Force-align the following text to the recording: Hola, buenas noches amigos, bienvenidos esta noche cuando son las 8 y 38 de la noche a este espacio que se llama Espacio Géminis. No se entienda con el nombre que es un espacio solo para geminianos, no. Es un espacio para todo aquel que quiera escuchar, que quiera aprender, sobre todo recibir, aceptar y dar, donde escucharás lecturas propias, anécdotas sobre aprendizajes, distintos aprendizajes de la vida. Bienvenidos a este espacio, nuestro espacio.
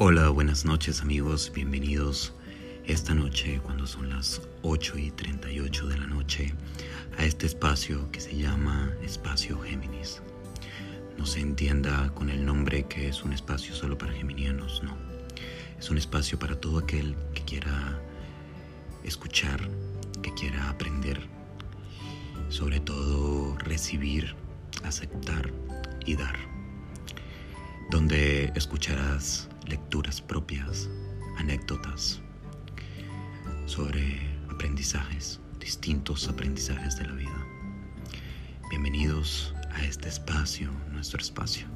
Hola, 0.00 0.28
buenas 0.28 0.64
noches 0.64 1.02
amigos, 1.02 1.50
bienvenidos 1.52 2.32
esta 2.86 3.14
noche 3.14 3.60
cuando 3.64 3.84
son 3.84 4.08
las 4.08 4.40
8 4.62 4.96
y 4.96 5.10
38 5.10 5.88
de 5.88 5.98
la 5.98 6.06
noche 6.06 6.54
a 7.18 7.24
este 7.24 7.46
espacio 7.46 8.08
que 8.12 8.20
se 8.20 8.36
llama 8.36 8.92
Espacio 9.02 9.58
Géminis. 9.60 10.22
No 11.18 11.26
se 11.26 11.40
entienda 11.40 12.14
con 12.14 12.30
el 12.30 12.46
nombre 12.46 12.84
que 12.84 13.08
es 13.08 13.24
un 13.24 13.32
espacio 13.32 13.74
solo 13.74 13.98
para 13.98 14.12
geminianos, 14.12 14.84
no. 14.84 14.96
Es 15.80 15.90
un 15.90 15.98
espacio 15.98 16.38
para 16.38 16.54
todo 16.54 16.78
aquel 16.78 17.16
que 17.34 17.42
quiera 17.42 18.00
escuchar, 19.02 19.68
que 20.22 20.32
quiera 20.34 20.70
aprender, 20.70 21.18
sobre 22.50 22.78
todo 22.78 23.58
recibir, 23.58 24.36
aceptar 24.84 25.50
y 26.06 26.14
dar, 26.14 26.47
donde 27.98 28.52
escucharás 28.54 29.48
lecturas 29.66 30.20
propias, 30.20 30.88
anécdotas 31.36 32.20
sobre 33.66 34.20
aprendizajes, 34.48 35.40
distintos 35.58 36.28
aprendizajes 36.28 36.96
de 36.96 37.06
la 37.08 37.14
vida. 37.14 37.46
Bienvenidos 38.70 39.52
a 39.72 39.82
este 39.82 40.08
espacio, 40.08 40.70
nuestro 40.92 41.18
espacio. 41.18 41.66